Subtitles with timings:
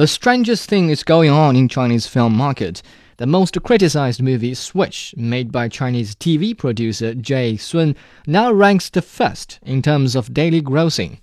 [0.00, 2.80] A strangest thing is going on in Chinese film market.
[3.18, 9.02] The most criticized movie Switch, made by Chinese TV producer Jay Sun, now ranks the
[9.02, 11.18] first in terms of daily grossing.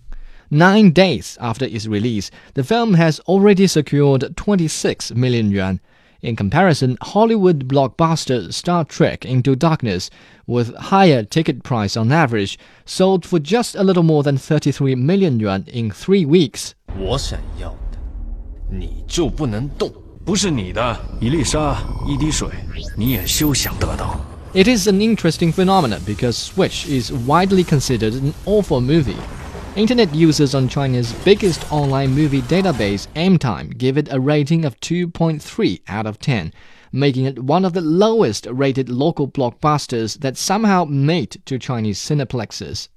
[0.51, 5.79] Nine days after its release, the film has already secured 26 million yuan.
[6.21, 10.11] In comparison, Hollywood blockbuster Star Trek Into Darkness,
[10.45, 15.39] with higher ticket price on average, sold for just a little more than 33 million
[15.39, 16.75] yuan in three weeks.
[16.99, 17.75] 我想要
[18.70, 19.92] 你就不能动。
[20.24, 22.48] 不是你的，一粒沙，一滴水，
[22.96, 24.20] 你也休想得到。
[24.54, 29.16] It is an interesting phenomenon because Switch is widely considered an awful movie.
[29.74, 35.80] Internet users on China's biggest online movie database, AimTime, give it a rating of 2.3
[35.88, 36.52] out of 10,
[36.92, 42.88] making it one of the lowest rated local blockbusters that somehow made to Chinese cineplexes.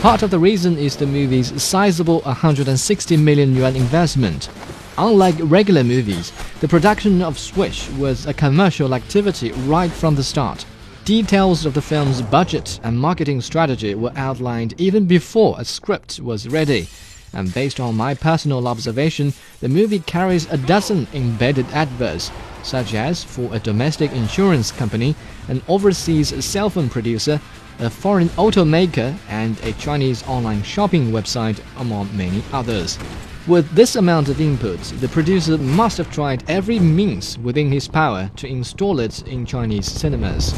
[0.00, 4.48] Part of the reason is the movie's sizable 160 million yuan investment.
[4.96, 10.64] Unlike regular movies, the production of Switch was a commercial activity right from the start.
[11.04, 16.48] Details of the film's budget and marketing strategy were outlined even before a script was
[16.48, 16.86] ready.
[17.32, 22.30] And based on my personal observation, the movie carries a dozen embedded adverts,
[22.62, 25.14] such as for a domestic insurance company,
[25.48, 27.40] an overseas cell phone producer,
[27.78, 32.98] a foreign automaker, and a Chinese online shopping website, among many others.
[33.46, 38.30] With this amount of input, the producer must have tried every means within his power
[38.36, 40.52] to install it in Chinese cinemas.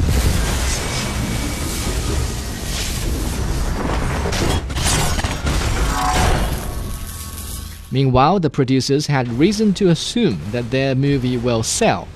[7.91, 12.07] Meanwhile, the producers had reason to assume that their movie will sell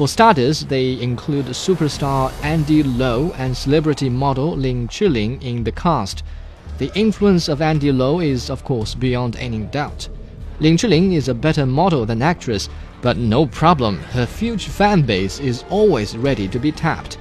[0.00, 6.22] for starters, they include superstar Andy Lau and celebrity model Lin Chiling in the cast.
[6.78, 10.08] The influence of Andy Lau is, of course, beyond any doubt.
[10.58, 12.70] Lin Chiling is a better model than actress,
[13.02, 17.18] but no problem, her huge fan base is always ready to be tapped.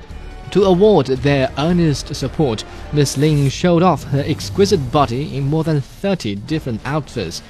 [0.51, 2.63] To award their earnest support,
[2.93, 7.41] Miss Lin showed off her exquisite body in more than 30 different outfits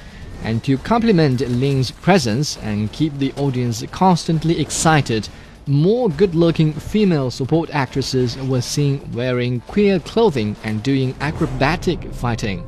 [0.42, 5.28] and to complement Lin's presence and keep the audience constantly excited,
[5.66, 12.64] more good looking female support actresses were seen wearing queer clothing and doing acrobatic fighting.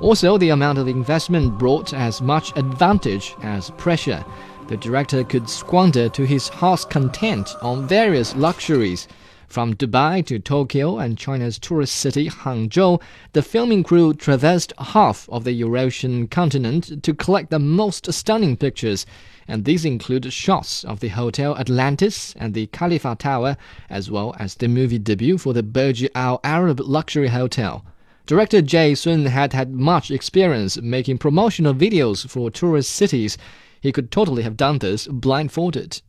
[0.00, 4.24] Also, the amount of investment brought as much advantage as pressure.
[4.68, 9.08] The director could squander to his heart's content on various luxuries
[9.50, 13.02] from Dubai to Tokyo and China's tourist city Hangzhou,
[13.32, 19.04] the filming crew traversed half of the Eurasian continent to collect the most stunning pictures,
[19.48, 23.56] and these include shots of the Hotel Atlantis and the Khalifa Tower,
[23.90, 27.84] as well as the movie debut for the Burj Al Arab luxury hotel.
[28.26, 33.36] Director Jay Sun had had much experience making promotional videos for tourist cities.
[33.80, 36.02] He could totally have done this blindfolded.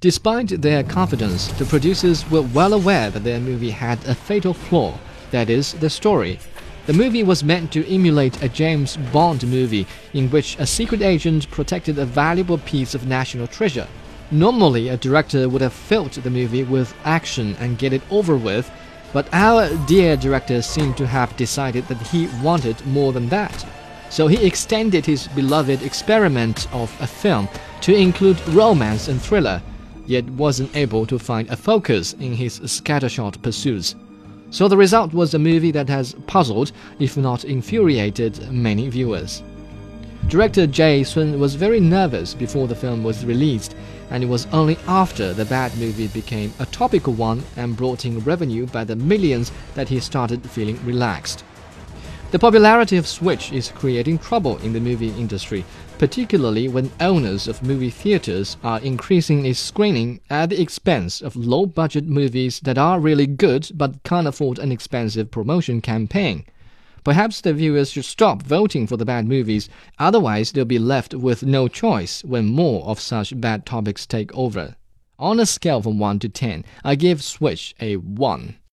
[0.00, 4.98] Despite their confidence, the producers were well aware that their movie had a fatal flaw
[5.30, 6.38] that is, the story.
[6.86, 11.50] The movie was meant to emulate a James Bond movie in which a secret agent
[11.50, 13.88] protected a valuable piece of national treasure.
[14.30, 18.70] Normally, a director would have filled the movie with action and get it over with,
[19.14, 23.66] but our dear director seemed to have decided that he wanted more than that.
[24.10, 27.48] So he extended his beloved experiment of a film
[27.80, 29.62] to include romance and thriller
[30.06, 33.94] yet wasn't able to find a focus in his scattershot pursuits.
[34.50, 39.42] So the result was a movie that has puzzled, if not infuriated, many viewers.
[40.28, 43.76] Director Jay Sun was very nervous before the film was released,
[44.10, 48.18] and it was only after the bad movie became a topical one and brought in
[48.20, 51.44] revenue by the millions that he started feeling relaxed.
[52.32, 55.64] The popularity of Switch is creating trouble in the movie industry,
[55.96, 61.66] particularly when owners of movie theaters are increasing its screening at the expense of low
[61.66, 66.44] budget movies that are really good but can't afford an expensive promotion campaign.
[67.04, 69.68] Perhaps the viewers should stop voting for the bad movies,
[70.00, 74.74] otherwise, they'll be left with no choice when more of such bad topics take over.
[75.16, 78.56] On a scale from 1 to 10, I give Switch a 1.